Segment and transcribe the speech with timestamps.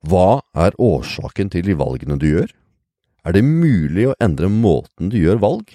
[0.00, 2.48] Hva er årsaken til de valgene du gjør?
[3.28, 5.74] Er det mulig å endre måten du gjør valg?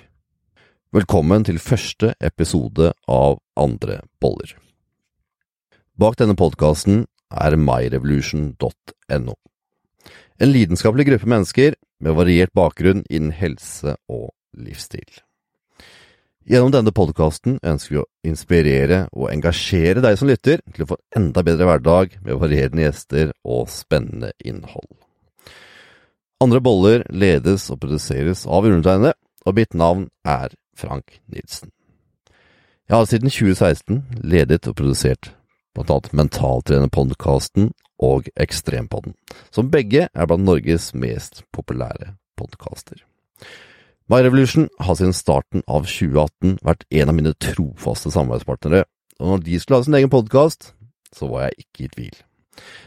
[0.96, 4.56] Velkommen til første episode av Andre boller.
[6.02, 9.38] Bak denne podkasten er myrevolution.no.
[10.42, 15.22] En lidenskapelig gruppe mennesker med variert bakgrunn innen helse og livsstil.
[16.46, 20.98] Gjennom denne podkasten ønsker vi å inspirere og engasjere deg som lytter til å få
[21.00, 24.92] en enda bedre hverdag med varierende gjester og spennende innhold.
[26.46, 29.16] Andre boller ledes og produseres av undertegnede,
[29.46, 31.72] og mitt navn er Frank Nilsen.
[32.86, 35.32] Jeg har siden 2016 ledet og produsert
[35.74, 37.72] blant annet Mentaltrenerpodkasten
[38.06, 39.18] og Ekstrempodden,
[39.50, 43.02] som begge er blant Norges mest populære podkaster.
[44.06, 48.84] My Revolution har siden starten av 2018 vært en av mine trofaste samarbeidspartnere,
[49.18, 50.76] og når de skulle ha sin egen podkast,
[51.10, 52.20] så var jeg ikke i tvil.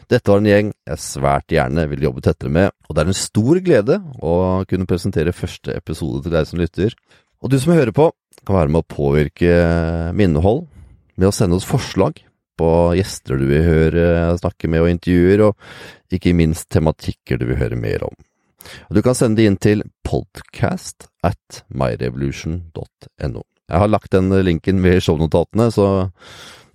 [0.07, 3.19] Dette var en gjeng jeg svært gjerne ville jobbe tettere med, og det er en
[3.19, 4.37] stor glede å
[4.71, 6.95] kunne presentere første episode til deg som lytter.
[7.43, 8.13] Og du som hører på,
[8.47, 9.59] kan være med å påvirke
[10.15, 10.69] minnehold
[11.19, 12.23] med å sende oss forslag
[12.59, 14.07] på gjester du vil høre
[14.39, 18.15] snakke med og intervjuer, og ikke minst tematikker du vil høre mer om.
[18.91, 23.43] Du kan sende det inn til podcast at myrevolution.no.
[23.69, 26.09] Jeg har lagt den linken ved shownotatene, så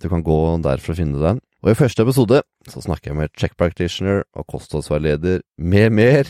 [0.00, 1.42] du kan gå der for å finne den.
[1.64, 6.28] Og i første episode så snakker jeg med check practitioner og kostholdsveileder med mer,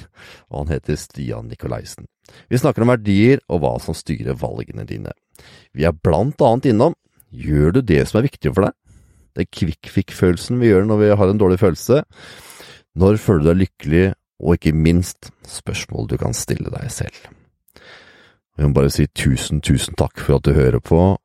[0.49, 2.07] og han heter Stian Nikolaisen.
[2.49, 5.13] Vi snakker om verdier og hva som styrer valgene dine.
[5.75, 6.95] Vi er blant annet innom
[7.35, 8.77] gjør du det som er viktig for deg?
[9.35, 12.05] Det er kvikk-fikk-følelsen vi gjør når vi har en dårlig følelse.
[12.95, 14.05] Når føler du deg lykkelig
[14.43, 17.17] og ikke minst spørsmål du kan stille deg selv.
[18.59, 21.17] Jeg må bare si tusen, tusen takk for at du hører på,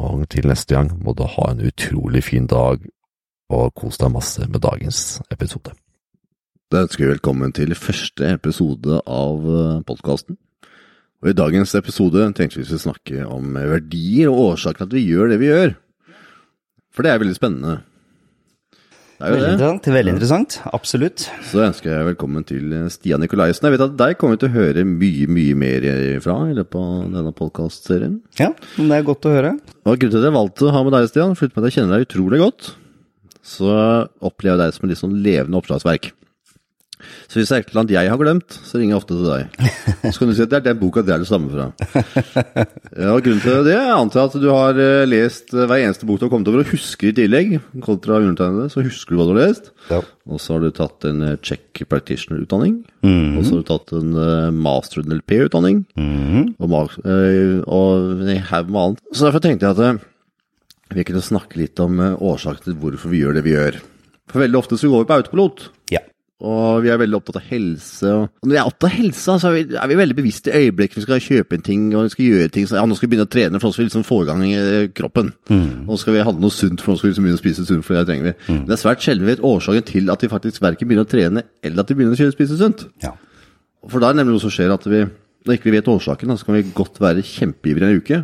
[0.00, 2.80] og til neste gang må du ha en utrolig fin dag,
[3.50, 5.74] og kos deg masse med dagens episode.
[6.70, 10.38] Da ønsker vi velkommen til første episode av eh, podkasten.
[11.20, 15.02] Og I dagens episode tenkte vi skulle snakke om verdier og årsaken til at vi
[15.10, 15.74] gjør det vi gjør.
[16.94, 17.74] For det er veldig spennende.
[19.20, 19.88] Veldig interessant.
[19.92, 20.54] Veldig interessant.
[20.72, 21.26] Absolutt.
[21.44, 23.66] Så ønsker jeg velkommen til Stian Nikolaisen.
[23.68, 25.86] Jeg vet at deg kommer vi til å høre mye, mye mer
[26.24, 28.14] fra i løpet av denne podkastserien.
[28.40, 28.48] Ja,
[28.78, 29.52] men det er godt å høre.
[29.84, 31.98] Og grunnen til at jeg valgte å ha med deg, Stian, for at jeg kjenner
[31.98, 32.72] deg utrolig godt,
[33.44, 33.74] så
[34.24, 36.12] opplever jeg deg som et litt sånn levende oppslagsverk.
[37.30, 39.28] Så hvis det er et eller annet jeg har glemt, så ringer jeg ofte til
[39.30, 40.12] deg.
[40.12, 41.68] Så kan du si at det er den boka det er det samme fra.
[43.00, 46.06] Ja, og Grunnen til det jeg antar at du har eh, lest eh, hver eneste
[46.08, 47.54] bok du har kommet over, og husker i tillegg.
[47.84, 49.70] Kontra undertegnede, så husker du hva du har lest.
[49.90, 50.00] Ja.
[50.30, 52.80] Og så har du tatt en eh, check practitioner-utdanning.
[53.06, 53.38] Mhm.
[53.38, 54.10] Og så har du tatt en
[54.60, 55.84] master NLP-utdanning.
[55.96, 56.50] Mhm.
[56.60, 59.04] Og, eh, og en haug med annet.
[59.14, 60.06] Så derfor tenkte jeg at
[60.90, 63.78] vi kunne snakke litt om årsaken til hvorfor vi gjør det vi gjør.
[64.30, 65.68] For veldig ofte så går vi på autopilot.
[65.94, 66.02] Ja.
[66.40, 68.10] Og vi er veldig opptatt av helse.
[68.16, 70.54] Og når vi er opptatt av helse, så er vi, er vi veldig bevisst i
[70.56, 72.68] øyeblikket vi skal kjøpe en ting og vi skal gjøre ting.
[72.70, 74.28] Så, ja, nå skal vi begynne å trene, for nå skal vi liksom få i
[74.30, 75.32] gang eh, kroppen.
[75.50, 77.84] Nå skal vi handle noe sunt, for nå skal vi liksom begynne å spise sunt,
[77.84, 78.36] for det trenger vi.
[78.54, 81.12] Men det er svært sjelden vi vet årsaken til at vi faktisk verken begynner å
[81.12, 82.86] trene, eller at vi begynner å kjøre spise sunt.
[83.04, 83.12] ja.
[83.88, 84.98] For da er det nemlig noe som skjer at vi,
[85.48, 88.18] når ikke vi vet årsaken, så kan vi godt være kjempeivrige en uke.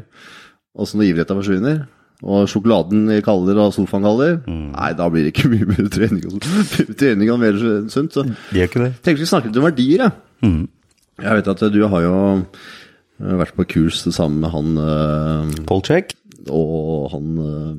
[0.76, 1.78] Og så når ivrigheta forsvinner,
[2.24, 6.38] og sjokoladen kalder og sofaen kalder, nei, da blir det ikke mye mer trening og,
[7.00, 7.58] trening og mer
[7.92, 8.14] sunt.
[8.16, 8.92] Så Det er ikke det.
[9.04, 10.68] tenkte vi snakket litt om verdier, jeg.
[11.20, 16.14] Jeg vet at du har jo eh, vært på kurs sammen med han eh, Polcheck.
[16.52, 17.76] og han uh,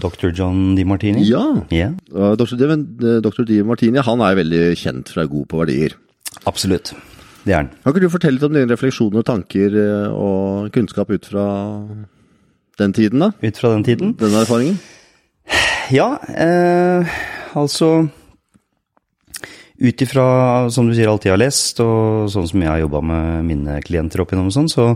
[0.00, 0.30] Dr.
[0.34, 1.22] John DiMartini.
[1.28, 1.42] Ja.
[1.70, 2.36] Ja, Yeah.
[2.40, 2.56] Dr.
[2.56, 3.44] Di, eh, Dr.
[3.46, 5.94] Di Martini han er veldig kjent for å være god på verdier.
[6.48, 6.94] absolutt.
[7.44, 7.68] Det er han.
[7.84, 11.44] Kan ikke du fortelle litt om dine refleksjoner og tanker eh, og kunnskap ut fra
[12.80, 13.30] den tiden, da?
[13.42, 14.12] Ut fra den tiden.
[14.18, 14.78] Den erfaringen?
[15.92, 17.16] Ja, eh,
[17.54, 18.08] altså
[19.74, 23.00] Ut ifra, som du sier, alt jeg har lest, og sånn som jeg har jobba
[23.04, 24.92] med mine klienter opp igjennom sånn, så,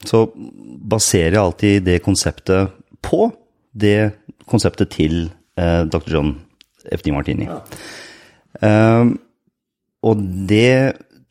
[0.00, 0.22] så
[0.80, 2.72] baserer jeg alltid det konseptet
[3.04, 3.28] på
[3.76, 4.14] det
[4.48, 5.26] konseptet til
[5.60, 6.16] eh, Dr.
[6.16, 6.32] John
[6.96, 7.12] F.D.
[7.14, 7.50] Martini.
[8.62, 9.04] Eh,
[10.04, 10.70] og det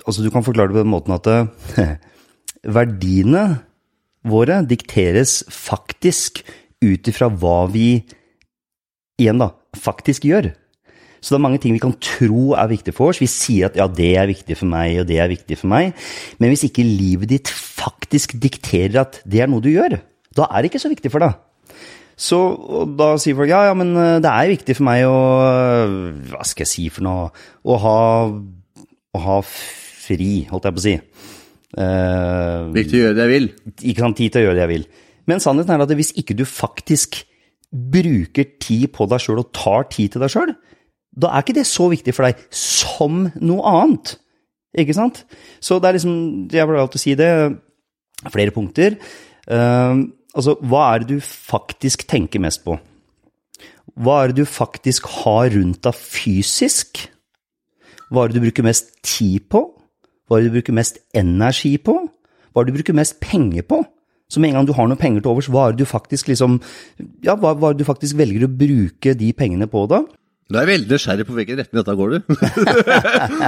[0.04, 1.92] Altså, du kan forklare det på den måten at eh,
[2.78, 3.44] verdiene
[4.28, 6.44] våre dikteres faktisk
[6.84, 8.04] ut ifra hva vi
[9.20, 10.52] igjen da, faktisk gjør.
[11.24, 13.22] Så det er mange ting vi kan tro er viktig for oss.
[13.24, 15.94] Vi sier at ja, det er viktig for meg, og det er viktig for meg.
[16.44, 20.02] Men hvis ikke livet ditt faktisk dikterer at det er noe du gjør,
[20.36, 21.38] da er det ikke så viktig for deg.
[22.20, 22.40] Så
[23.00, 25.16] da sier folk ja, ja, men eh, det er viktig for meg å
[26.30, 27.32] Hva skal jeg si for noe?
[27.66, 27.96] Å ha,
[29.18, 30.94] å ha fri, holdt jeg på å si.
[31.74, 33.48] Eh, Viktig å gjøre det jeg vil.
[33.82, 34.88] ikke sant, tid til å gjøre det jeg vil.
[35.30, 37.24] Men sannheten er at hvis ikke du faktisk
[37.74, 40.54] bruker tid på deg sjøl og tar tid til deg sjøl,
[41.14, 44.16] da er ikke det så viktig for deg som noe annet.
[44.78, 45.22] Ikke sant?
[45.62, 47.32] Så det er liksom Jeg pleier alltid å si det.
[48.34, 48.96] Flere punkter.
[49.46, 52.78] Uh, altså, hva er det du faktisk tenker mest på?
[54.00, 57.04] Hva er det du faktisk har rundt deg fysisk?
[58.10, 59.66] Hva er det du bruker mest tid på?
[60.34, 61.94] Hva er det du bruker mest energi på?
[62.50, 63.84] Hva er det du bruker mest penger på?
[64.26, 66.32] Så med en gang du har noen penger til overs, hva er det du faktisk
[66.32, 66.56] liksom
[67.22, 70.02] Ja, hva, hva du faktisk velger å bruke de pengene på da?
[70.52, 72.36] Du er veldig nysgjerrig på hvilken retning dette går, du.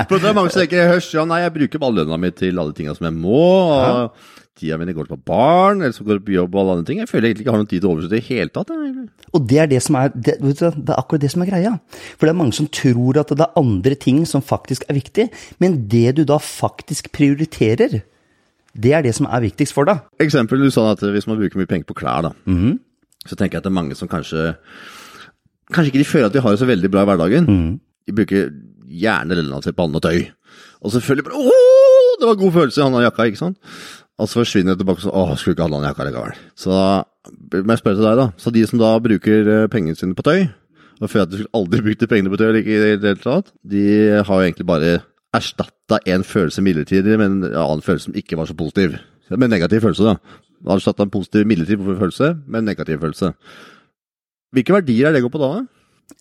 [0.08, 2.62] For det er mange som tenker hørs, ja nei, jeg bruker bare lønna mi til
[2.62, 3.42] alle tinga som jeg må.
[3.42, 4.34] og ja.
[4.56, 7.00] Tida mi går på barn, eller så går det på jobb og alle andre ting.
[7.02, 8.70] Jeg føler jeg egentlig ikke har noen tid til overs i det hele tatt.
[8.72, 9.08] Jeg.
[9.36, 11.74] Og det er det som er, det, det, er akkurat det som er greia.
[12.16, 15.28] For det er mange som tror at det er andre ting som faktisk er viktig,
[15.60, 18.00] men det du da faktisk prioriterer,
[18.72, 20.08] det er det som er viktigst for deg.
[20.24, 22.80] Eksempel, du sa at hvis man bruker mye penger på klær, da, mm -hmm.
[23.28, 24.56] så tenker jeg at det er mange som kanskje
[25.74, 27.48] Kanskje ikke de føler at de har det så veldig bra i hverdagen.
[27.50, 27.70] Mm.
[28.06, 28.50] De bruker
[28.86, 30.20] gjerne relativt på annet tøy.
[30.86, 33.58] Og selvfølgelig bare Åh, det var god følelse i hånda jakka, ikke sant?
[34.16, 36.38] Og så forsvinner det tilbake sånn Åh, skulle ikke ha den jakka likevel.
[36.60, 38.28] Så må jeg spørre til deg, da.
[38.40, 40.46] Så de som da bruker eh, pengene sine på tøy,
[41.02, 43.84] og føler at de skulle aldri brukt pengene på tøy i det hele tatt, de
[44.22, 44.94] har jo egentlig bare
[45.36, 48.96] erstatta en følelse midlertidig med en annen følelse som ikke var så positiv.
[49.34, 50.16] Med negativ følelse, da.
[50.76, 53.34] Erstatta en positiv midlertidig følelse med en negativ følelse.
[54.56, 55.54] Hvilke verdier er det går på da?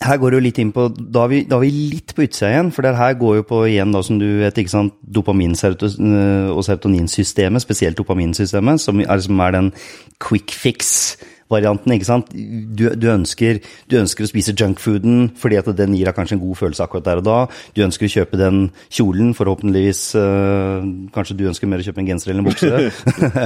[0.02, 2.24] Her går det jo litt inn på, Da er vi, da er vi litt på
[2.24, 2.72] utsida igjen.
[2.74, 6.64] For det her går jo på igjen, da, som du vet, ikke sant, dopamin- og
[6.64, 9.70] serotoninsystemet, spesielt dopaminsystemet, som er, som er den
[10.18, 11.16] quick fix
[11.54, 11.92] varianten.
[11.94, 12.32] ikke sant?
[12.34, 13.60] Du, du, ønsker,
[13.90, 17.06] du, ønsker, å spise junkfooden fordi at den gir deg kanskje en god følelse akkurat
[17.06, 17.38] der og da.
[17.76, 18.56] Du ønsker å kjøpe den
[18.88, 20.78] kjolen, forhåpentligvis øh,
[21.14, 22.68] Kanskje du ønsker mer å kjøpe en genser eller en bukse?
[22.70, 22.74] jeg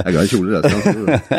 [0.01, 0.63] er glad i kjoler, jeg.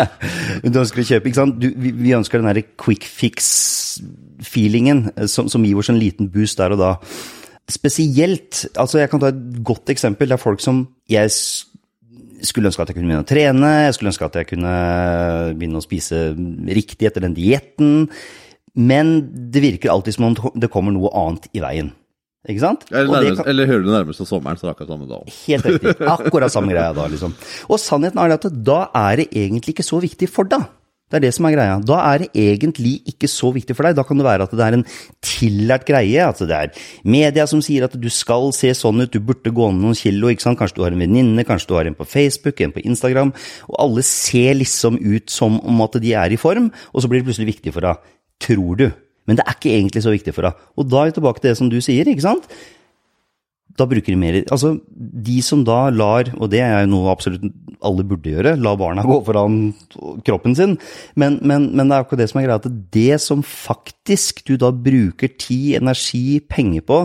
[0.72, 1.54] du ønsker å kjøpe, ikke sant?
[1.60, 6.26] Du, vi, vi, ønsker den derre quick fix-feelingen eh, som, som gir oss en liten
[6.32, 6.92] boost der og da.
[7.70, 10.30] Spesielt altså Jeg kan ta et godt eksempel.
[10.30, 11.30] Det er folk som jeg
[12.48, 14.74] skulle ønske at jeg kunne begynne å trene, jeg skulle ønske at jeg kunne
[15.58, 16.20] begynne å spise
[16.80, 18.06] riktig etter den dietten.
[18.78, 19.16] Men
[19.52, 21.90] det virker alltid som om det kommer noe annet i veien.
[22.48, 22.86] Ikke sant?
[22.88, 23.50] Eller, nærmest, kan...
[23.52, 25.96] eller hører du nærmest sommeren, så er det akkurat samme da Helt riktig.
[26.08, 27.34] Akkurat samme greia da, liksom.
[27.68, 30.64] Og sannheten er at da er det egentlig ikke så viktig for deg.
[31.10, 31.78] Det er det som er greia.
[31.82, 33.96] Da er det egentlig ikke så viktig for deg.
[33.98, 34.84] Da kan det være at det er en
[35.26, 36.22] tillært greie.
[36.22, 39.70] At det er media som sier at du skal se sånn ut, du burde gå
[39.72, 40.30] ned noen kilo.
[40.30, 40.60] ikke sant?
[40.60, 43.34] Kanskje du har en venninne, kanskje du har en på Facebook, en på Instagram.
[43.66, 47.24] Og alle ser liksom ut som om at de er i form, og så blir
[47.24, 48.10] det plutselig viktig for deg.
[48.40, 48.90] Tror du.
[49.26, 50.68] Men det er ikke egentlig så viktig for deg.
[50.78, 52.46] Og da er vi tilbake til det som du sier, ikke sant?
[53.78, 57.44] da bruker de mer Altså, de som da lar, og det er jo noe absolutt
[57.86, 59.60] alle burde gjøre, la barna gå foran
[60.26, 60.76] kroppen sin,
[61.20, 64.56] men, men, men det er akkurat det som er greia, at det som faktisk du
[64.60, 67.04] da bruker tid, energi, penger på,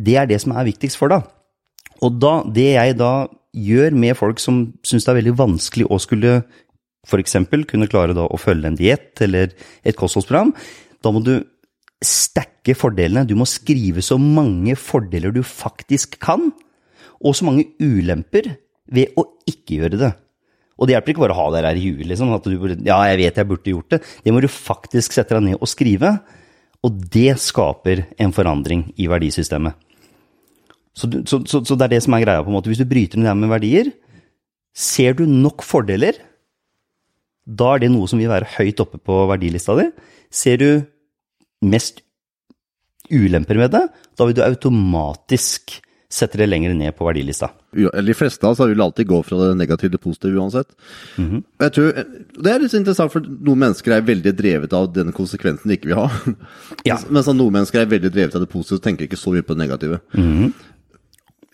[0.00, 1.28] det er det som er viktigst for deg.
[2.00, 3.12] Og da, det jeg da
[3.50, 6.40] gjør med folk som syns det er veldig vanskelig å skulle
[7.06, 7.36] f.eks.
[7.68, 10.52] kunne klare da å følge en diett eller et kostholdsprogram,
[11.00, 11.34] da må du
[12.04, 13.26] stacke fordelene.
[13.28, 16.50] Du må skrive så mange fordeler du faktisk kan,
[17.20, 18.54] og så mange ulemper
[18.92, 20.10] ved å ikke gjøre det.
[20.80, 22.32] Og det hjelper ikke bare å ha det her i huet, liksom.
[22.32, 22.54] At du
[22.86, 24.00] ja, jeg vet jeg burde gjort det.
[24.24, 26.14] Det må du faktisk sette deg ned og skrive.
[26.86, 29.76] Og det skaper en forandring i verdisystemet.
[30.96, 32.72] Så, så, så, så det er det som er greia, på en måte.
[32.72, 33.92] Hvis du bryter ned med verdier,
[34.72, 36.16] ser du nok fordeler,
[37.44, 39.86] da er det noe som vil være høyt oppe på verdilista di.
[40.32, 40.70] Ser du
[41.66, 42.00] mest
[43.10, 43.84] ulemper med det,
[44.16, 45.76] da vil du automatisk
[46.10, 47.52] sette det lenger ned på verdilista.
[47.70, 50.68] De fleste av oss vil alltid gå fra det negative til det positive uansett.
[51.16, 51.42] Mm -hmm.
[51.60, 51.92] Jeg tror,
[52.42, 55.88] Det er litt interessant, for noen mennesker er veldig drevet av den konsekvensen de ikke
[55.88, 56.10] vil ha.
[56.84, 56.98] Ja.
[57.10, 59.54] Mens noen mennesker er veldig drevet av det positive og tenker ikke så mye på
[59.54, 60.00] det negative.
[60.14, 60.52] Mm -hmm.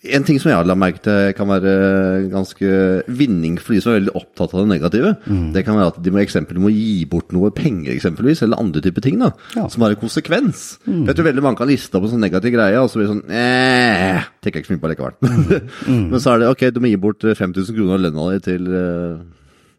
[0.05, 1.71] En ting som jeg har lagt merke til kan være
[2.29, 2.67] ganske
[3.09, 5.47] vinning for de som er veldig opptatt av det negative, mm.
[5.55, 8.83] det kan være at de må, eksempel, må gi bort noe penger, eksempelvis, eller andre
[8.85, 9.65] typer ting, da, ja.
[9.73, 10.67] som har en konsekvens.
[10.85, 11.07] Mm.
[11.09, 13.15] Jeg tror veldig mange kan liste opp en sånn negativ greie, og så blir det
[13.15, 15.17] sånn eh, tenker jeg ikke så mye på likevel.
[15.87, 16.09] Mm.
[16.11, 18.65] Men så er det ok, du må gi bort 5000 kroner av lønna di til
[18.67, 19.19] uh,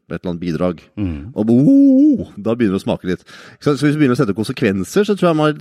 [0.09, 0.81] et eller annet bidrag.
[0.97, 1.35] Mm.
[1.37, 3.25] Og oh, da begynner det å smake litt.
[3.59, 5.61] Så, så hvis du begynner å sette konsekvenser, så tror jeg man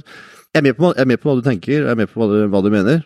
[0.56, 2.22] jeg er med på, jeg er med på hva du tenker, jeg er med på
[2.22, 3.04] hva du, hva du mener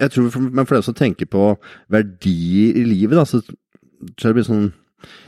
[0.00, 1.52] jeg tror for, Men for dem som tenker på
[1.92, 4.66] verdier i livet, da, så tror jeg det blir sånn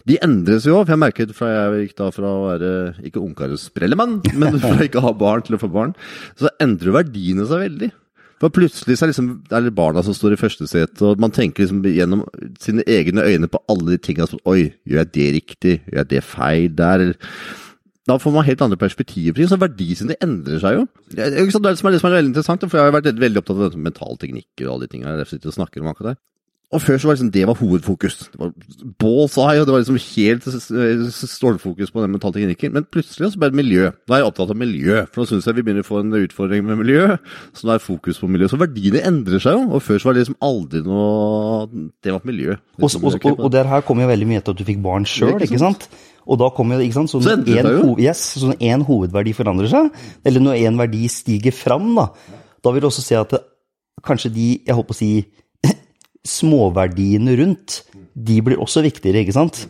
[0.09, 2.73] De endres jo, for jeg merket fra jeg gikk da fra å være
[3.09, 5.95] ikke ungkarsprellemann, men fra ikke å ha barn til å få barn,
[6.41, 7.91] så endrer verdiene seg veldig.
[8.39, 11.33] For plutselig så er, liksom, er det barna som står i første sete, og man
[11.35, 12.23] tenker liksom gjennom
[12.63, 15.75] sine egne øyne på alle de tinga som Oi, gjør jeg det riktig?
[15.89, 17.09] Gjør jeg det feil der?
[18.09, 19.51] Da får man helt andre perspektiver på ting.
[19.51, 20.87] Så verdisynene endrer seg jo.
[21.13, 23.43] Det er det som er, det som er veldig interessant, for jeg har vært veldig
[23.43, 25.19] opptatt av mentale teknikker og alle de tingene.
[25.21, 26.21] Jeg sitter og snakker om akkurat det.
[26.69, 28.17] Og før så var liksom det var hovedfokus.
[28.29, 28.51] Det var
[29.01, 32.75] balls eye, og det var liksom helt stålfokus på den mentale teknikken.
[32.75, 33.87] Men plutselig så ble det miljø.
[33.89, 36.19] Nå er jeg opptatt av miljø, for nå syns jeg vi begynner å få en
[36.19, 37.17] utfordring med miljø.
[37.57, 38.51] Så nå er fokus på miljø.
[38.53, 39.65] Så verdiene endrer seg jo.
[39.79, 42.59] Og før så var det liksom aldri noe Det var miljø.
[42.77, 45.09] Og, og, og, og der her kom jo veldig mye etter at du fikk barn
[45.09, 45.89] sjøl, ikke, ikke sant?
[46.29, 48.05] Og da kommer jo, ikke sant, så, så endrer det.
[48.05, 49.89] Yes, når hovedverdi forandrer seg,
[50.29, 52.11] eller når én verdi stiger fram, da,
[52.65, 53.41] da vil du også se at det,
[54.05, 55.13] kanskje de, jeg håper å si,
[56.39, 57.81] småverdiene rundt,
[58.13, 59.65] de blir også viktigere, ikke sant?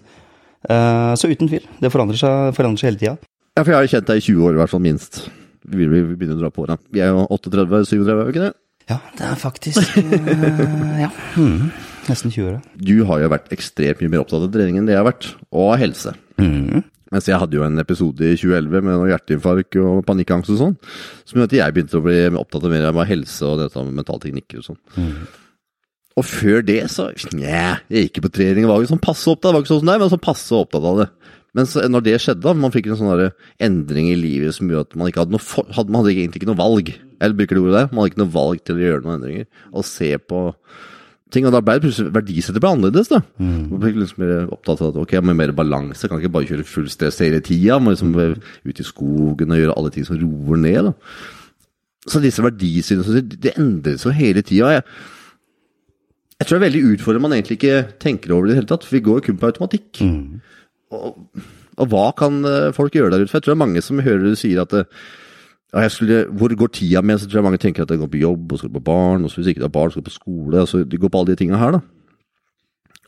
[0.67, 1.67] Uh, så uten tvil.
[1.79, 3.17] Det forandrer seg, forandrer seg hele tida.
[3.55, 5.21] Ja, for jeg har jo kjent deg i 20 år, i hvert fall minst.
[5.69, 6.79] Vi, vi, vi begynner å dra på åra.
[6.95, 8.55] Vi er jo 38-37, er vi ikke det?
[8.89, 11.11] Ja, det er faktisk uh, Ja.
[11.39, 11.69] Mm,
[12.09, 12.63] Nesten 20 år.
[12.81, 15.31] Du har jo vært ekstremt mye mer opptatt av trening enn det jeg har vært,
[15.53, 16.15] og av helse.
[16.39, 16.87] Mm.
[17.13, 20.75] Mens jeg hadde jo en episode i 2011 med noe hjerteinfarkt og panikkangst og sånn,
[21.25, 24.01] som gjorde at jeg begynte å bli opptatt av mer av helse og dette med
[24.03, 24.81] mentale teknikker og sånn.
[24.99, 25.15] Mm.
[26.19, 28.67] Og før det så Nja, jeg gikk ikke på trening.
[28.67, 30.89] og var ikke sånn passe opptatt, var ikke sånn som deg, men sånn passe opptatt
[30.91, 31.09] av det.
[31.57, 33.23] Men så, når det skjedde, man fikk en sånn
[33.65, 36.43] endring i livet som gjorde at man ikke hadde noe for, hadde, Man hadde egentlig
[36.43, 36.93] ikke noe valg.
[37.19, 37.89] Eller bruker det ordet der?
[37.91, 39.49] Man hadde ikke noe valg til å gjøre noen endringer.
[39.73, 40.43] Og se på
[41.35, 41.47] ting.
[41.49, 43.11] Og da ble det plutselig verdisettet ble annerledes.
[43.13, 43.21] da.
[43.41, 43.65] Mm.
[43.73, 46.09] Man ble liksom mer opptatt av at ok, ha mer balanse.
[46.09, 47.81] Kan ikke bare kjøre full stress hele tida.
[47.81, 50.91] Må liksom ute i skogen og gjøre alle ting som roer ned.
[50.91, 50.95] da.
[52.09, 54.79] Så disse verdisynene det endres jo hele tida.
[54.79, 54.87] Jeg,
[56.39, 58.73] jeg tror det er veldig utfordrende man egentlig ikke tenker over det i det hele
[58.73, 58.89] tatt.
[58.89, 60.03] For vi går jo kun på automatikk.
[60.07, 60.43] Mm.
[60.97, 61.23] Og,
[61.77, 63.33] og, hva kan eh, folk gjøre der ute?
[63.33, 64.87] For jeg tror det er mange som hører du sier at det,
[65.75, 67.21] ja, skulle, hvor går tida med?
[67.21, 69.31] Så tror jeg mange tenker at det går på jobb, og skal på barn, og
[69.31, 70.61] så hvis ikke det er barn, skal på skole.
[70.61, 71.81] altså De går på alle de tingene her, da.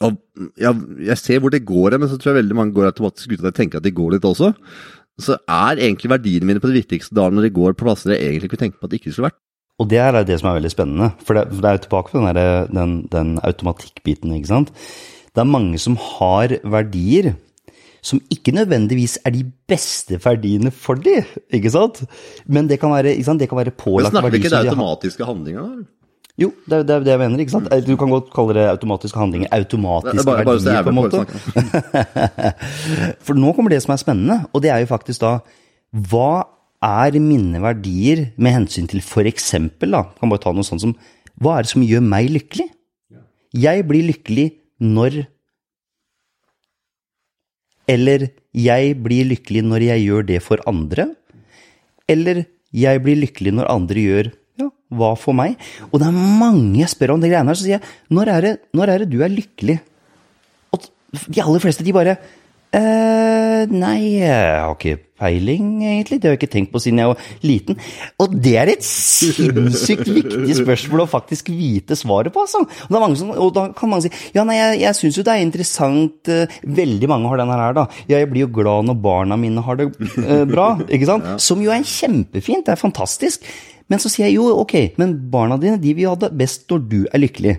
[0.01, 0.17] Og
[0.61, 0.73] ja,
[1.05, 3.51] jeg ser hvor det går, men så tror jeg veldig mange går automatisk ut av
[3.51, 4.55] det tenker at de går litt også.
[5.21, 8.25] Så er egentlig verdiene mine på det viktigste da når de går på plasser jeg
[8.25, 9.41] egentlig kunne tenke på at det ikke skulle vært.
[9.81, 12.13] Og det er det som er veldig spennende, for det, for det er jo tilbake
[12.13, 14.73] på den, der, den, den automatikkbiten, ikke sant.
[15.33, 17.35] Det er mange som har verdier
[18.03, 21.21] som ikke nødvendigvis er de beste verdiene for de,
[21.53, 22.03] ikke sant?
[22.47, 23.43] Men det kan være, ikke sant?
[23.43, 24.15] Det kan være pålagt verdi.
[24.15, 25.89] Men snakker vi ikke det de automatiske handlinger, da?
[26.41, 27.43] Jo, det er, det er det jeg mener.
[27.43, 27.69] ikke sant?
[27.85, 29.51] Du kan godt kalle det automatiske handlinger.
[29.53, 31.19] Automatiske bare, bare verdier, på en måte.
[33.27, 35.35] For nå kommer det som er spennende, og det er jo faktisk da
[36.09, 36.47] Hva
[36.81, 40.95] er mine verdier med hensyn til for eksempel, da, kan bare ta noe sånt som
[41.41, 42.71] Hva er det som gjør meg lykkelig?
[43.61, 44.47] Jeg blir lykkelig
[44.81, 45.25] når
[47.91, 51.09] Eller jeg blir lykkelig når jeg gjør det for andre.
[52.11, 54.31] Eller jeg blir lykkelig når andre gjør
[54.61, 55.57] ja, hva for meg?
[55.91, 58.47] Og det er mange jeg spør om de greiene her, så sier jeg når er
[58.47, 59.81] det, når er det du er lykkelig?
[60.75, 60.87] Og
[61.27, 62.19] de aller fleste, de bare
[62.77, 66.19] eh, Nei, jeg har ikke peiling, egentlig.
[66.21, 67.79] Det har jeg ikke tenkt på siden jeg var liten.
[68.23, 72.63] Og det er et sinnssykt viktig spørsmål å faktisk vite svaret på, altså.
[72.65, 75.45] Og, som, og da kan mange si ja, nei, jeg, jeg syns jo det er
[75.45, 77.87] interessant eh, Veldig mange har denne her, da.
[78.07, 81.29] Ja, jeg blir jo glad når barna mine har det uh, bra, ikke sant?
[81.43, 82.65] Som jo er kjempefint.
[82.67, 83.45] Det er fantastisk.
[83.91, 86.85] Men så sier jeg jo, ok, men barna dine de vil ha det best når
[86.91, 87.57] du er lykkelig.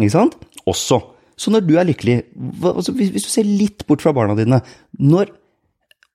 [0.00, 0.38] Ikke sant?
[0.64, 1.02] Også.
[1.36, 2.22] Så når du er lykkelig,
[2.70, 4.60] altså hvis, du ser litt bort fra barna dine
[4.98, 5.32] når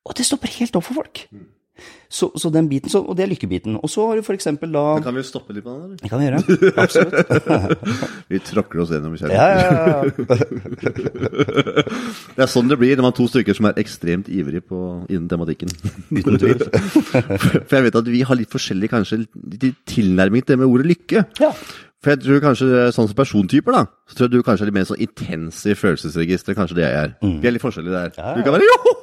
[0.07, 1.15] Og det stopper helt opp for folk.
[2.09, 3.75] Så, så den biten, så, og det er lykkebiten.
[3.77, 5.97] Og så har du eksempel da Men kan vi stoppe litt på den, eller?
[6.01, 6.39] Det kan vi gjøre.
[6.81, 7.15] Absolutt.
[8.33, 9.35] vi tråkker oss gjennom Ja, ja,
[9.69, 9.75] ja.
[12.35, 14.77] det er sånn det blir når man er to stykker som er ekstremt ivrige på,
[15.07, 15.69] innen tematikken.
[16.17, 16.59] Uten tvil.
[16.65, 20.89] For jeg vet at vi har litt forskjellig kanskje litt tilnærming til det med ordet
[20.95, 21.19] lykke.
[21.43, 21.51] Ja.
[21.99, 24.75] For jeg tror kanskje, sånn som persontyper, da, så tror jeg du kanskje er litt
[24.77, 27.09] mer sånn intens i følelsesregisteret, kanskje det jeg er.
[27.19, 28.13] Vi er litt forskjellige der.
[28.15, 28.35] Ja, ja.
[28.37, 28.93] Du kan være joho!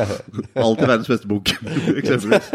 [0.66, 1.54] Alltid verdens beste bok,
[2.02, 2.50] eksempelvis.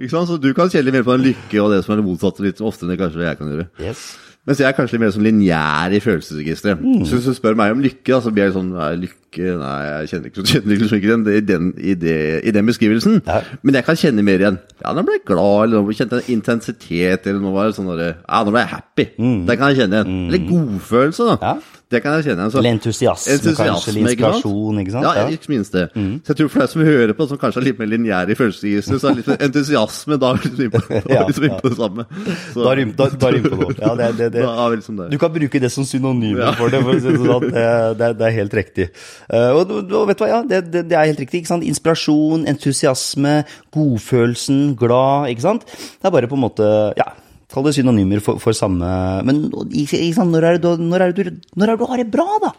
[0.00, 0.30] Ikke sant?
[0.32, 2.46] Så du kan kjenne litt mer på den lykke og det som er det motsatte,
[2.48, 3.68] litt oftere enn det kanskje jeg kan gjøre.
[3.84, 4.06] Yes.
[4.46, 6.82] Mens jeg er kanskje litt mer sånn lineær i følelsesregisteret.
[7.08, 9.78] Så hvis du spør meg om lykke, da, så blir jeg sånn nei, Lykke Nei,
[9.84, 13.18] jeg kjenner ikke, kjenner liksom ikke den, i, den, i, den beskrivelsen.
[13.26, 13.40] Ja.
[13.66, 14.60] Men jeg kan kjenne mer igjen.
[14.80, 17.90] Ja, nå ble jeg glad, eller nå kjente jeg intensitet, eller nå var det sånn
[17.90, 19.08] Ja, nå ble jeg happy.
[19.50, 20.22] Det kan jeg kjenne igjen.
[20.30, 21.36] Eller godfølelse, da.
[21.42, 21.75] Ja.
[21.86, 22.58] Det kan jeg kjenne igjen.
[22.58, 25.06] Eller entusiasme, kanskje, eller inspirasjon, ikke sant?
[25.06, 25.84] Ja, ikke minst det.
[25.94, 28.36] Så jeg tror for deg som hører på, som kanskje er litt mer lineær i
[28.38, 31.00] følelsesregisteret, så er litt entusiasme da er vi liksom inne på,
[31.30, 32.06] liksom på det samme.
[32.50, 33.76] Så, Da er du inne- du på noe.
[33.78, 34.42] Ja, det, det, det.
[34.42, 35.06] Da er liksom det.
[35.14, 36.50] Du kan bruke det som synonymer Ja.
[36.58, 36.80] for det.
[36.82, 37.46] For sånn.
[37.54, 38.88] det, det, er helt riktig.
[39.30, 41.44] Eh, og, og, vet du hva, ja, det, det, det er helt riktig.
[41.44, 41.68] ikke sant?
[41.70, 43.36] Inspirasjon, entusiasme,
[43.78, 45.30] godfølelsen, glad.
[45.30, 45.70] ikke sant?
[45.70, 46.66] Det er bare på en måte
[46.98, 47.12] ja,
[47.52, 48.86] Kall det synonymer for, for samme
[49.26, 50.32] Men sant?
[50.32, 52.50] Når, er det, når, er det når er det du har det bra, da?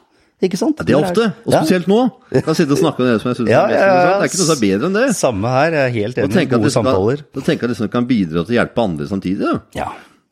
[0.46, 0.77] Ikke sant?
[0.86, 1.60] Det er ofte, og Ja.
[1.63, 1.98] spesielt nå.
[2.32, 3.96] Jeg kan sitte og snakke om det som jeg synes Ja, er mest ja, ja.
[3.98, 4.22] interessant.
[4.22, 5.06] Det er ikke noe som er bedre enn det.
[5.17, 6.38] Samme her, jeg er helt enig.
[6.44, 7.24] at Gode samtaler.
[7.34, 9.53] Da tenker jeg liksom det kan bidra til å hjelpe andre samtidig.
[9.75, 9.88] Ja.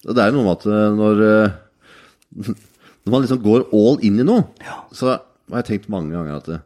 [0.05, 2.53] Og det er noe med at eh, når, eh,
[3.05, 4.45] når man liksom går all in i noe,
[4.93, 6.63] så har jeg tenkt mange ganger at eh,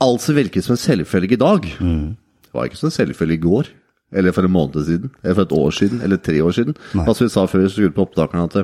[0.00, 2.16] alt som virker som en selvfølge i dag, Mm.
[2.54, 3.68] var ikke som en selvfølge i går.
[4.12, 6.76] Eller for en måned siden, eller for et år siden, eller tre år siden.
[6.96, 7.04] Nei.
[7.04, 8.56] Altså vi sa før vi skulle på opptakeren at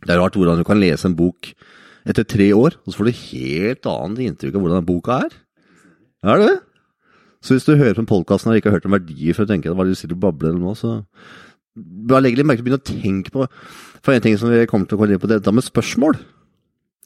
[0.00, 1.52] det er rart hvordan du kan lese en bok
[2.08, 5.36] etter tre år, og så får du helt annet inntrykk av hvordan den boka er.
[6.24, 6.58] Er det det?
[7.44, 9.72] Så hvis du hører på podkasten og ikke har hørt om verdier før du tenker
[9.72, 10.98] hva er det du sitter og babler om nå, så
[11.76, 13.46] bare legg litt merke til å begynne å tenke på
[14.02, 16.18] For en ting som vi kommer til å komme inn på, det er med spørsmål.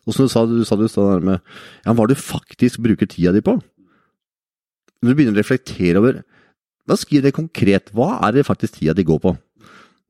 [0.06, 2.82] Og som du sa, du sa det i stad der med ja, hva du faktisk
[2.84, 3.56] bruker tida di på.
[5.02, 6.20] Når du begynner å reflektere over
[6.88, 7.90] Da skriver det konkret.
[7.96, 9.36] Hva er det faktisk tida de går på?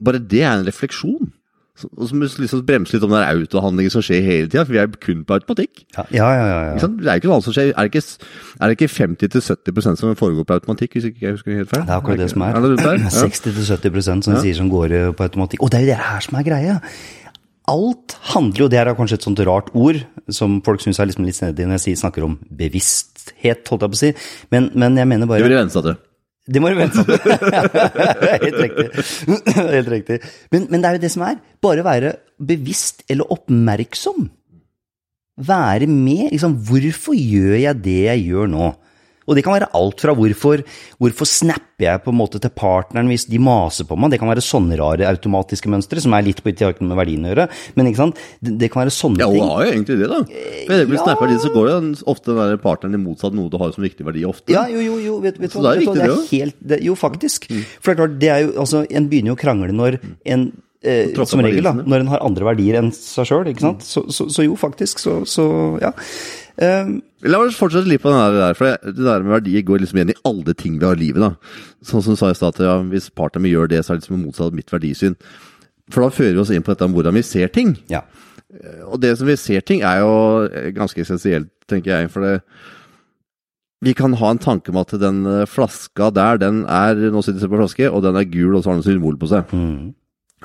[0.05, 1.33] Bare det er en refleksjon.
[1.75, 4.73] Så- må som liksom bremser litt om den der autohandlingen som skjer hele tida, for
[4.73, 5.83] vi er kun på automatikk.
[5.97, 6.45] Ja, ja, ja.
[6.47, 6.87] ja, ja.
[6.87, 7.73] Det er ikke noe annet som skjer.
[7.75, 8.29] Er det ikke,
[8.61, 11.83] er det ikke 50-70% som foregår på automatikk, hvis ikke jeg husker helt feil?
[11.83, 12.55] Det er akkurat det som er.
[12.55, 13.03] Er det rundt?
[13.11, 13.27] Ja.
[13.27, 15.63] 60-70% som sier som går eh, på automatikk.
[15.67, 16.79] Og det er jo det her som er greia.
[17.67, 21.09] Alt handler jo, det her er kanskje et sånt rart ord, som folk syns er
[21.11, 24.11] liksom litt snedig når jeg snakker om bevissthet, holdt jeg på å si.
[24.53, 25.97] Men, men jeg mener Det bare vil jeg seg til.
[26.45, 27.17] Det må du vente på.
[28.45, 29.05] Helt riktig.
[29.77, 30.19] Helt riktig.
[30.53, 31.39] Men, men det er jo det som er.
[31.65, 34.27] Bare være bevisst eller oppmerksom.
[35.49, 36.29] Være med.
[36.35, 38.73] Liksom, hvorfor gjør jeg det jeg gjør nå?
[39.25, 40.63] Og det kan være alt fra hvorfor,
[41.01, 44.13] hvorfor snapper jeg på en måte til partneren hvis de maser på meg.
[44.13, 47.33] Det kan være sånne rare automatiske mønstre, som er litt på ikke med verdien å
[47.33, 47.47] gjøre.
[47.79, 48.21] Men ikke sant?
[48.45, 49.39] Det, det kan være sånne ting.
[49.39, 50.21] Ja, hun har jo egentlig det, da.
[50.69, 51.07] For hvis ja.
[51.07, 54.07] snapper din, så går det ofte den partneren i motsatt noe du har som viktig
[54.07, 54.55] verdi ofte.
[54.55, 56.99] Ja, jo, jo, jo, vet, vet du Så det er du riktig, det helt, Jo,
[56.99, 57.49] faktisk.
[57.81, 59.99] For det er klart, det er jo, altså, en begynner jo å krangle når
[60.31, 60.49] en
[60.85, 61.75] eh, Som regel, da.
[61.81, 63.85] Når en har andre verdier enn seg sjøl, ikke sant.
[63.87, 65.03] Så, så, så jo, faktisk.
[65.03, 65.47] Så, så
[65.83, 65.95] ja.
[66.55, 69.81] Um, La oss fortsette litt på den der, for det det der med verdier går
[69.81, 71.23] liksom igjen i alle ting vi har i livet.
[71.25, 71.31] da.
[71.83, 74.05] Sånn som du sa i stad, ja, hvis partneren min gjør det, så er det
[74.05, 75.17] liksom motsatt mitt verdisyn.
[75.91, 77.79] For da fører vi oss inn på dette om hvordan vi ser ting.
[77.91, 78.05] ja.
[78.87, 82.11] Og det som vi ser ting, er jo eh, ganske essensielt, tenker jeg.
[82.13, 82.37] For det
[83.83, 87.41] Vi kan ha en tanke om at den eh, flaska der, den er Nå sitter
[87.41, 89.51] jeg på flaske, og den er gul, og så har den symbol på seg.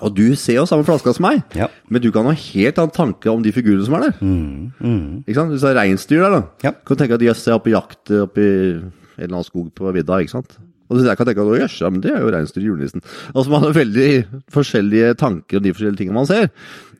[0.05, 1.67] Og du ser jo samme flaska som meg, Ja.
[1.89, 4.15] men du kan ha helt annen tanke om de figurene som er der.
[4.21, 5.23] Mm, mm.
[5.27, 5.51] Ikke sant?
[5.51, 6.41] Hvis det er reinsdyr der, da.
[6.63, 6.71] Ja.
[6.71, 9.91] Kan du tenke at jøss, jeg er på jakt oppi en eller annen skog på
[9.93, 10.57] vidda, ikke sant.
[10.89, 13.03] Og jeg kan tenke at jøss, ja, men det er jo reinsdyr i julenissen.
[13.35, 14.11] Altså man har veldig
[14.55, 16.49] forskjellige tanker om de forskjellige tingene man ser.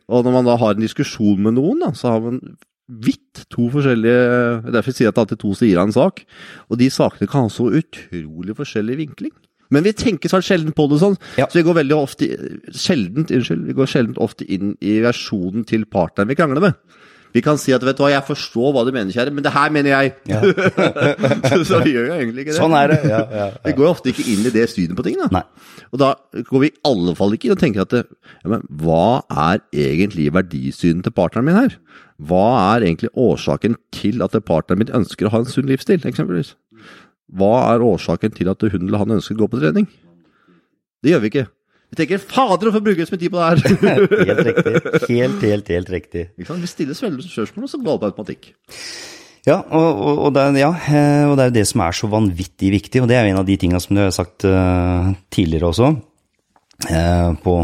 [0.09, 2.41] Og når man da har en diskusjon med noen, da, så har man
[2.89, 6.23] vidt to forskjellige Derfor sier jeg at det alltid to sider av en sak.
[6.69, 9.33] Og de sakene kan ha så utrolig forskjellig vinkling.
[9.71, 11.45] Men vi tenker sånn sjelden på det sånn, Ja.
[11.45, 12.25] så vi går veldig ofte
[12.73, 16.73] sjeldent, unnskyld, vi går sjeldent ofte inn i versjonen til partneren vi krangler med.
[17.31, 19.51] Vi kan si at vet du hva, jeg forstår hva du mener, kjære, men det
[19.53, 20.13] her mener jeg.
[20.25, 20.39] Ja.
[21.69, 22.57] så vi gjør jo egentlig ikke det.
[22.57, 22.97] Sånn er det.
[23.05, 25.19] Ja, ja, Vi går ofte ikke inn i det synet på ting.
[25.21, 25.27] da.
[25.37, 25.43] Nei.
[25.93, 26.15] Og da
[26.49, 27.93] går vi i alle fall ikke inn og tenker at
[28.49, 31.77] men, hva er egentlig verdisynet til partneren min her?
[32.19, 36.55] Hva er egentlig årsaken til at partneren min ønsker å ha en sunn livsstil, eksempelvis?
[37.37, 39.87] Hva er årsaken til at hun eller han ønsker å gå på trening?
[41.03, 41.45] Det gjør vi ikke.
[41.89, 43.59] Vi tenker 'fader, hvorfor bruker vi så mye tid på det her?'
[44.29, 44.73] Helt riktig.
[45.09, 46.23] Helt, helt, helt riktig.
[46.37, 48.51] Vi stiller spørsmål, og så går det på automatikk.
[49.47, 51.95] Ja, og, og, og, det, er- ja, eh, og det er jo det som er
[51.97, 55.09] så vanvittig viktig, og det er en av de tingene som du har sagt uh,
[55.33, 55.89] tidligere også,
[56.91, 57.55] uh, på,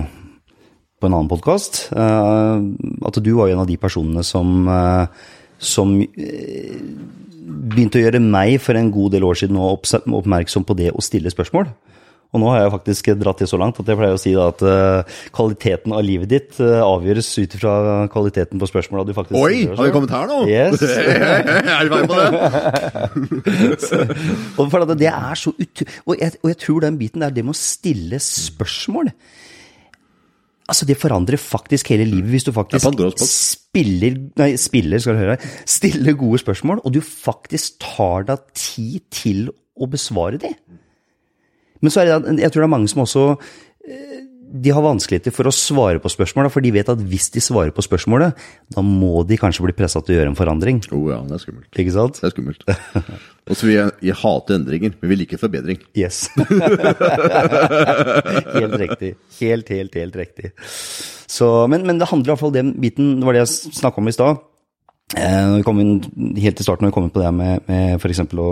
[0.98, 4.66] på en annen podkast, at du var en av de personene som,
[5.62, 6.78] som eh,
[7.46, 11.32] begynte å gjøre meg for en god del år siden oppmerksom på det å stille
[11.34, 11.70] spørsmål.
[12.36, 14.60] Og nå har jeg faktisk dratt det så langt at jeg pleier å si at
[14.68, 17.76] eh, kvaliteten av livet ditt eh, avgjøres ut ifra
[18.12, 19.78] kvaliteten på spørsmåla du faktisk Oi, stiller.
[19.80, 20.42] har vi kommet her nå?
[20.50, 20.84] Yes.
[21.78, 22.28] er vi på det?
[24.60, 25.86] Og for det er så ut...
[26.04, 29.14] Og jeg, og jeg tror den biten der, det med å stille spørsmål
[30.66, 32.88] Altså, det forandrer faktisk hele livet hvis du faktisk
[33.22, 35.38] spiller Nei, spiller, skal du høre.
[35.70, 40.54] Stiller gode spørsmål, og du faktisk tar deg tid til å besvare de.
[41.84, 43.26] Men så er det, jeg tror det er mange som også
[43.86, 47.42] eh, de har vanskeligheter for å svare på spørsmål, for de vet at hvis de
[47.44, 48.38] svarer på spørsmålet,
[48.76, 50.82] da må de kanskje bli pressa til å gjøre en forandring.
[50.96, 51.70] Oh ja, det er skummelt.
[51.74, 52.20] Ikke sant?
[52.22, 52.66] Det er skummelt.
[53.50, 55.82] Og så vil jeg, jeg hate endringer, men vi liker forbedring.
[55.98, 56.26] Yes.
[58.56, 59.14] helt riktig.
[59.42, 60.52] Helt, helt, helt riktig.
[61.26, 64.10] Så, men, men det handler iallfall om den biten, det var det jeg snakka om
[64.10, 64.44] i stad.
[65.16, 65.94] Eh, når vi kom inn,
[66.44, 68.22] helt til starten når vi kom inn på det med, med f.eks.
[68.26, 68.48] Å,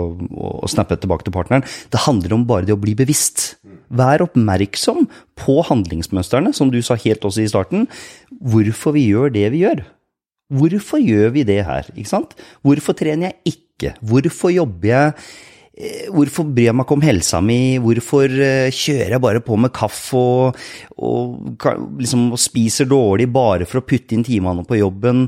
[0.64, 1.66] å snappe tilbake til partneren.
[1.92, 3.54] Det handler om bare det å bli bevisst.
[3.94, 5.04] Vær oppmerksom
[5.38, 7.88] på handlingsmønstrene, som du sa helt også i starten.
[8.40, 9.84] Hvorfor vi gjør det vi gjør.
[10.54, 11.88] Hvorfor gjør vi det her?
[11.94, 12.34] ikke sant?
[12.64, 13.94] Hvorfor trener jeg ikke?
[14.04, 15.12] Hvorfor jobber jeg
[15.74, 17.58] Hvorfor bryr jeg meg ikke om helsa mi?
[17.82, 20.60] Hvorfor eh, kjører jeg bare på med kaffe og,
[21.02, 21.64] og,
[21.98, 25.24] liksom, og spiser dårlig bare for å putte inn timene på jobben?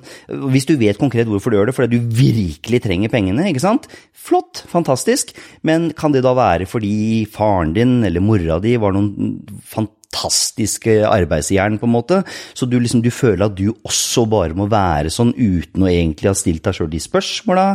[0.54, 3.90] Hvis du vet konkret hvorfor du gjør det, fordi du virkelig trenger pengene, ikke sant?
[4.14, 5.34] Flott, fantastisk.
[5.66, 11.82] Men kan det da være fordi faren din eller mora di var noen fantastiske arbeidsjern,
[11.82, 12.22] på en måte?
[12.54, 16.30] Så du, liksom, du føler at du også bare må være sånn uten å egentlig
[16.30, 17.70] ha stilt deg sjøl de spørsmåla?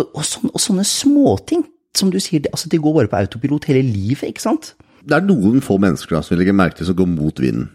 [0.00, 3.64] Og, og, sån, og sånne småting, som du sier, altså, det går bare på autopilot
[3.70, 4.74] hele livet, ikke sant?
[5.06, 7.68] Det er noen få mennesker da, som vil legge merke til som går mot vinden.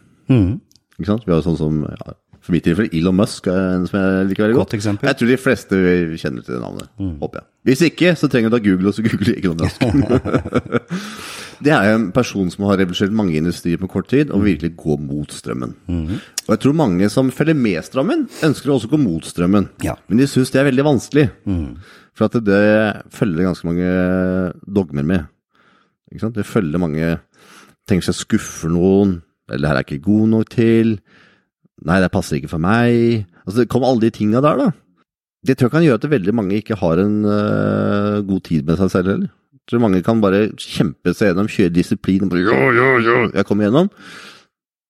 [0.99, 1.23] Ikke sant?
[1.27, 4.47] Vi har sånn som, ja, for mitt tilfelle, Elon Musk er en som jeg liker
[4.47, 4.65] veldig godt.
[4.65, 5.10] Godt eksempel.
[5.10, 5.82] Jeg tror de fleste
[6.17, 6.89] kjenner til det navnet,
[7.21, 7.47] håper jeg.
[7.69, 9.86] Hvis ikke, så trenger du da Google, og så googler Elon Musk.
[11.65, 15.01] det er en person som har revolusjonert mange industrier på kort tid, og virkelig går
[15.06, 15.75] mot strømmen.
[16.47, 19.69] Og jeg tror mange som følger med strømmen, ønsker å også gå mot strømmen.
[19.86, 19.99] Ja.
[20.10, 21.27] Men de syns det er veldig vanskelig.
[22.17, 22.63] For at det
[23.13, 23.91] følger ganske mange
[24.65, 25.30] dogmer med.
[26.10, 27.19] Det følger mange
[27.89, 30.95] tenker seg skuffer noen, eller det her er jeg ikke god nok til,
[31.88, 33.28] nei, det passer ikke for meg.
[33.46, 34.72] Altså, det kommer alle de tinga der, da.
[35.41, 38.78] Det tror jeg kan gjøre at veldig mange ikke har en uh, god tid med
[38.78, 39.32] seg selv heller.
[39.58, 43.17] Jeg tror mange kan bare kjempe seg gjennom, kjøre disiplin og bare ja, ja, ja,
[43.39, 43.89] jeg kommer gjennom.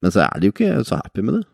[0.02, 1.46] Men så er de jo ikke så happy med det.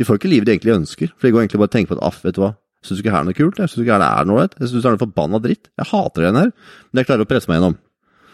[0.00, 1.98] De får ikke livet de egentlig ønsker, for de går egentlig bare og tenker på
[1.98, 3.96] at aff, vet du hva, jeg syns ikke her er noe kult, jeg syns ikke
[3.98, 6.52] her er noe ålreit, jeg syns det er noe forbanna dritt, jeg hater det her,
[6.88, 7.74] men jeg klarer å presse meg gjennom.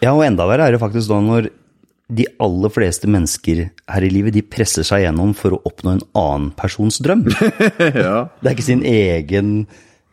[0.04, 1.48] Ja, og enda verre er det faktisk da når
[2.06, 6.04] de aller fleste mennesker her i livet, de presser seg gjennom for å oppnå en
[6.18, 7.24] annen persons drøm.
[8.06, 8.28] ja.
[8.38, 9.56] Det er ikke sin egen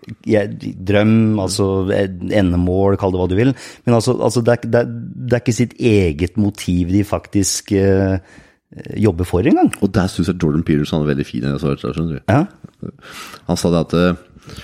[0.03, 3.53] drøm, altså endemål, kall det hva du vil.
[3.85, 4.95] Men altså, altså det, er, det, er,
[5.29, 8.17] det er ikke sitt eget motiv de faktisk eh,
[8.99, 9.71] jobber for engang.
[9.85, 11.47] Og der syns jeg Jordan Peterson er veldig fin.
[11.61, 12.19] skjønner du.
[12.27, 12.43] Ja.
[13.47, 14.63] Han sa det at eh,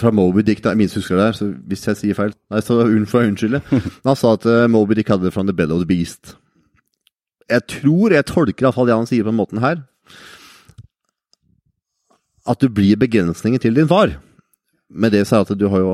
[0.00, 2.78] Fra Moby Dick, jeg minst husker det der, så hvis jeg sier feil Nei, så
[3.12, 3.60] får jeg unnskylde.
[3.70, 6.36] Men Han sa at uh, Moby Dick hadde det fra The Bell of the Beast.
[7.50, 9.82] Jeg tror, jeg tolker iallfall det han sier på den måten her,
[12.50, 14.14] at du blir begrensningen til din far.
[14.90, 15.92] Med det så er at du har jo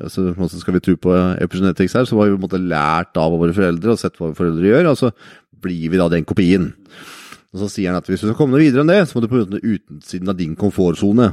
[0.00, 3.34] altså, Skal vi tro på epigenetics her, så har vi på en måte lært av
[3.36, 5.12] våre foreldre og sett hva våre foreldre gjør, og så
[5.62, 6.70] blir vi da den kopien.
[7.52, 9.24] Og så sier han at hvis du skal komme noe videre enn det, så må
[9.24, 11.32] du på utsiden av din komfortsone.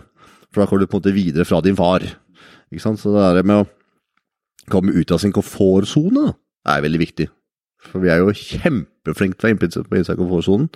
[0.53, 2.05] For da kommer du på en måte videre fra din far.
[2.69, 3.01] Ikke sant?
[3.01, 3.67] Så det der med å
[4.69, 6.31] komme ut av sin komfortsone
[6.69, 7.29] er veldig viktig.
[7.79, 10.67] For vi er jo kjempeflinke til å være på innsiden av komfortsonen.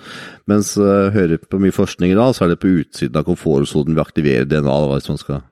[0.49, 3.97] Mens uh, hører på mye forskning i dag, så er det på utsiden av komfortsonen
[3.97, 5.43] vi aktiverer DNA, hvis man skal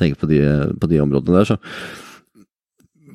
[0.00, 0.40] tenke på de,
[0.80, 1.52] på de områdene der.
[1.52, 1.60] Så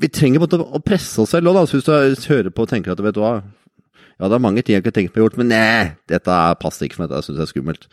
[0.02, 1.66] vi trenger på en måte å presse oss selv òg, da.
[1.68, 4.64] Så hvis du hører på og tenker at vet du hva, ja, det er mange
[4.64, 7.42] ting jeg kunne tenkt meg gjort, men nei, dette passer ikke for meg, dette syns
[7.42, 7.90] jeg er skummelt.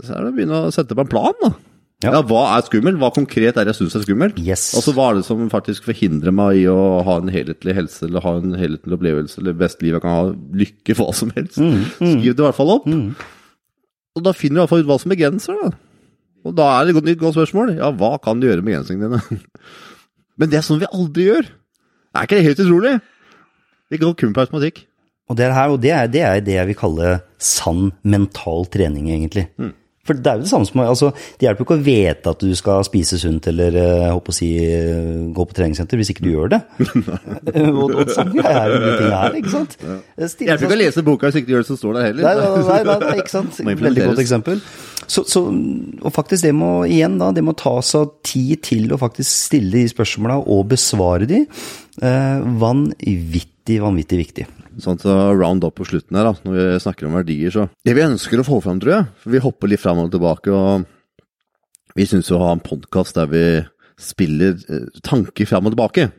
[0.00, 1.52] Så er det å begynne å sette på en plan, da.
[2.00, 2.14] Ja.
[2.14, 2.96] Ja, Hva er skummelt?
[3.00, 4.38] Hva konkret er det jeg syns er skummelt?
[4.40, 4.70] Yes.
[4.78, 8.06] Og så hva er det som faktisk forhindrer meg i å ha en helhetlig helse,
[8.06, 10.24] eller ha en helhetlig opplevelse, eller best liv jeg kan ha,
[10.62, 11.60] lykke, hva som helst.
[11.60, 12.88] Skriv det i hvert fall opp.
[14.16, 15.70] Og da finner du i hvert fall ut hva som begrenser det.
[16.48, 17.74] Og da er det et nytt godt spørsmål.
[17.76, 19.40] Ja, hva kan du gjøre med begrensningene dine?
[20.40, 21.50] Men det er sånn vi aldri gjør.
[22.16, 22.94] Er ikke det helt utrolig?
[23.92, 24.86] Det går kun på automatikk.
[25.30, 28.64] Og det, er her, og det, er, det er det jeg vil kalle sann mental
[28.72, 29.44] trening, egentlig.
[30.08, 32.40] For det er jo det samme som altså, Det hjelper jo ikke å vite at
[32.40, 36.24] du skal spise sunt eller eh, håper å si, eh, gå på treningssenter hvis ikke
[36.24, 36.60] du gjør det.
[37.68, 39.76] og, og sånn er det jo de tingene her, ikke sant?
[39.76, 42.30] Stille Hjelper ikke å lese boka hvis ikke du gjør det som står der heller.
[42.30, 43.60] Nei, nei, nei, nei ikke sant?
[43.90, 44.64] Veldig godt eksempel.
[45.10, 49.00] Så, så, og faktisk det må igjen da, det må ta seg tid til å
[49.00, 51.44] faktisk stille de spørsmåla og besvare de.
[52.00, 54.46] Eh, vanvittig, vanvittig viktig.
[54.82, 57.68] Sånn til å round up på slutten her, da, når vi snakker om verdier, så
[57.84, 60.50] Det vi ønsker å få fram, tror jeg, for vi hopper litt fram og tilbake,
[60.50, 60.86] og
[61.98, 63.44] vi syns å ha en podkast der vi
[64.00, 66.10] spiller eh, tanker fram og tilbake,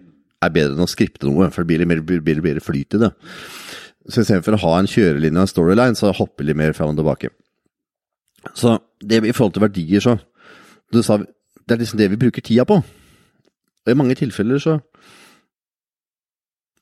[0.42, 3.04] er bedre enn å skripte noe, for det blir litt mer, blir, blir flyt i
[3.04, 3.12] det.
[4.10, 7.02] Så istedenfor å ha en kjørelinje og en storyline, så hopper vi mer fram og
[7.02, 7.30] tilbake.
[8.58, 10.18] Så det i forhold til verdier, så
[10.92, 12.82] Du sa det er liksom det vi bruker tida på.
[12.82, 14.74] Og i mange tilfeller så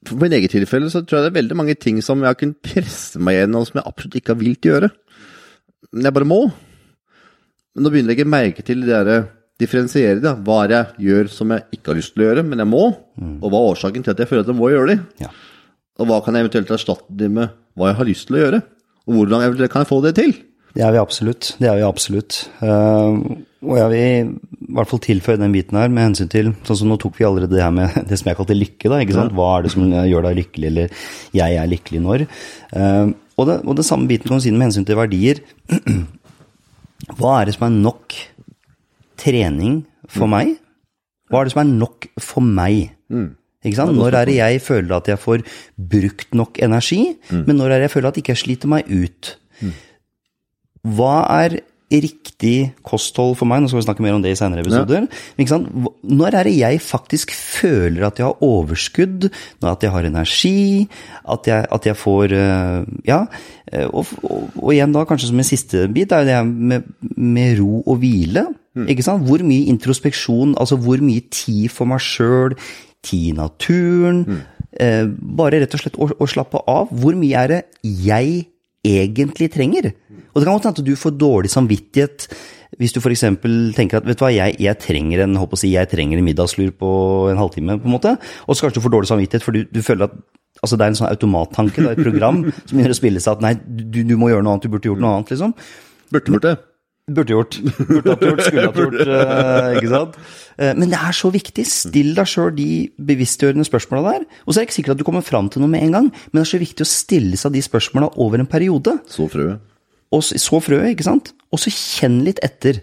[0.08, 2.38] for min eget tilfelle så tror jeg det er veldig mange ting som jeg har
[2.40, 4.90] kunnet presse meg gjennom, som jeg absolutt ikke har vilt gjøre.
[5.92, 6.40] Men jeg bare må.
[7.76, 9.20] Men nå begynner jeg å legge merke til det derre
[9.60, 10.34] differensiere det.
[10.48, 12.72] Hva er det jeg gjør som jeg ikke har lyst til å gjøre, men jeg
[12.72, 12.84] må?
[13.44, 15.00] Og hva er årsaken til at jeg føler at jeg må gjøre det?
[15.26, 15.32] Ja.
[16.00, 18.62] Og hva kan jeg eventuelt erstatte det med hva jeg har lyst til å gjøre?
[19.10, 20.34] Og hvordan kan jeg få det til?
[20.76, 21.54] Det er vi absolutt.
[21.60, 22.40] Det er vi absolutt.
[22.64, 23.20] Eh,
[23.60, 26.92] og jeg vil i hvert fall tilføye den biten her med hensyn til sånn som
[26.92, 28.88] Nå tok vi allerede det her med det som jeg kalte lykke.
[28.88, 29.36] da, ikke sant?
[29.36, 31.02] Hva er det som gjør deg lykkelig, eller
[31.36, 32.24] jeg er lykkelig når?
[32.72, 35.44] Eh, og, det, og det samme biten kan du si med hensyn til verdier.
[37.20, 38.16] hva er det som er nok
[39.20, 40.56] trening for meg?
[41.30, 42.94] Hva er det som er nok for meg?
[43.60, 43.96] Ikke sant?
[43.98, 45.44] Når er det jeg føler at jeg får
[45.92, 49.34] brukt nok energi, men når er det jeg føler at jeg ikke sliter meg ut?
[50.96, 51.60] Hva er
[51.92, 53.62] riktig kosthold for meg?
[53.64, 55.08] Nå skal vi snakke mer om det i senere episoder.
[55.50, 55.70] Sant?
[56.06, 59.30] Når er det jeg faktisk føler at jeg har overskudd,
[59.66, 60.88] at jeg har energi,
[61.26, 63.26] at jeg, at jeg får eh, Ja.
[63.72, 66.84] eh, Og, og, og igjen da, kanskje som en siste bit, er det her med,
[67.18, 68.46] med ro og hvile.
[68.88, 69.26] Ikke sant?
[69.28, 72.54] Hvor mye introspeksjon, altså hvor mye tid for meg sjøl,
[73.04, 74.22] tid i naturen.
[74.80, 76.92] Eh, bare rett og slett å, å slappe av.
[76.94, 78.46] Hvor mye er det jeg
[78.86, 79.92] egentlig trenger?
[80.32, 82.30] Og det kan godt hende at du får dårlig samvittighet
[82.80, 83.26] hvis du f.eks.
[83.76, 86.28] tenker at vet du hva, jeg, jeg trenger en håper å si, jeg trenger en
[86.28, 86.92] middagslur på
[87.32, 88.14] en halvtime, på en måte.
[88.46, 90.16] Og så kanskje du får dårlig samvittighet, for du, du føler at
[90.62, 93.54] altså det er en sånn automattanke, et program som begynner å spille seg at nei,
[93.58, 95.56] du, du må gjøre noe annet, du burde gjort noe annet, liksom.
[96.14, 96.56] Burde det.
[97.10, 97.58] Burde gjort.
[97.90, 99.00] Burde hatt gjort, skulle hatt gjort.
[99.02, 100.18] Uh, ikke sant?
[100.60, 101.66] Uh, Men det er så viktig.
[101.70, 102.70] Still deg sjøl de
[103.10, 104.28] bevisstgjørende spørsmåla der.
[104.46, 106.12] Og så er det ikke sikkert at du kommer fram til noe med en gang,
[106.12, 109.00] men det er så viktig å stille seg de spørsmåla over en periode.
[109.10, 109.66] Så frøet.
[110.16, 111.34] Og så så frøet, ikke sant?
[111.54, 112.82] Og så kjenn litt etter.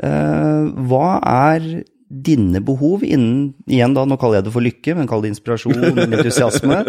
[0.00, 1.70] Uh, hva er
[2.10, 5.78] dine behov innen Igjen, da, nå kaller jeg det for lykke, men kall det inspirasjon,
[6.08, 6.80] entusiasme.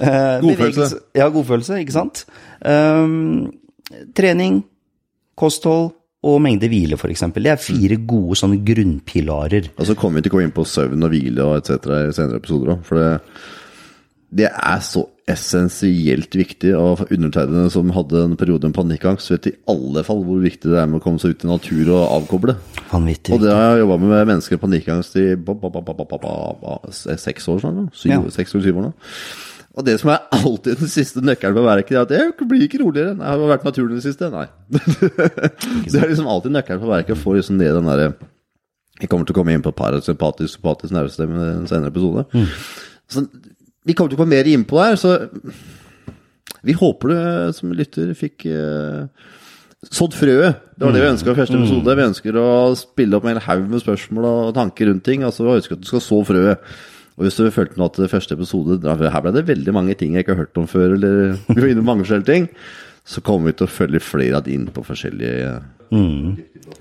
[0.00, 1.02] Godfølelse.
[1.20, 2.22] Ja, godfølelse, ikke sant?
[4.16, 4.62] Trening,
[5.36, 7.22] kosthold og mengde hvile, f.eks.
[7.32, 9.70] Det er fire gode sånne grunnpilarer.
[9.78, 11.88] Og så kommer vi til å gå inn på søvn og hvile og etc.
[12.10, 12.82] i senere episoder òg.
[12.84, 13.08] For det,
[14.42, 16.74] det er så essensielt viktig.
[16.76, 20.80] Og undertegnede som hadde en periode med panikkangst, vet i alle fall hvor viktig det
[20.82, 22.56] er med å komme seg ut i natur og avkoble.
[22.92, 23.34] Vanvittig.
[23.36, 27.64] Og det har jeg jobba med mennesker med panikkangst i ba, ba, ba, seks år
[27.64, 27.94] snart.
[27.96, 28.20] Syv, Ja.
[28.34, 28.92] Seks eller syv år nå.
[29.78, 32.80] Og det som er alltid den siste nøkkelen på verket, er at det blir ikke
[32.82, 33.14] roligere.
[33.18, 34.30] Nei, har vært naturen i det siste?
[34.32, 34.48] Nei.
[35.92, 38.12] det er liksom alltid nøkkelen på verket å få liksom ned den derre
[39.00, 42.26] Vi kommer til å komme inn på parasympatisk sympatisk nervestemme i en senere episode.
[43.10, 43.24] Så
[43.86, 45.14] vi kommer til å komme mer inn på det her, så
[46.66, 47.20] vi håper du
[47.56, 49.06] som lytter fikk eh,
[49.88, 50.60] sådd frøet.
[50.76, 51.96] Det var det vi ønska i første episode.
[51.96, 55.24] Vi ønsker å spille opp med en haug med spørsmål og tanker rundt ting.
[55.24, 56.72] Altså, vi ønsker at du skal så frøet.
[57.20, 60.14] Og hvis du følte nå at det første episode Her ble det veldig mange ting
[60.16, 62.48] jeg ikke har hørt om før, eller vi var innom mange forskjellige ting,
[63.04, 65.52] så kommer vi til å følge flere av de inn på forskjellige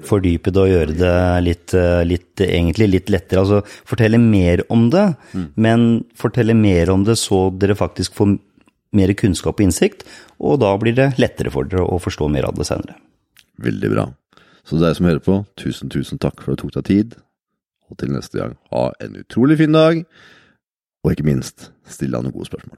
[0.06, 3.44] fordype det og gjøre det litt, eh, litt egentlig litt lettere.
[3.44, 5.06] Altså fortelle mer om det,
[5.60, 8.38] men fortelle mer om det så dere faktisk får
[8.96, 10.06] mer kunnskap og innsikt,
[10.40, 12.96] og da blir det lettere for dere å forstå mer av det senere.
[13.60, 14.08] Veldig bra.
[14.66, 17.18] Så deg som hører på, tusen, tusen takk for at du tok deg tid.
[17.90, 20.04] Og til neste gang, ha en utrolig fin dag.
[21.04, 22.78] Og ikke minst, still deg noen gode spørsmål.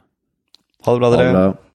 [0.86, 1.44] Ha det bra, dere.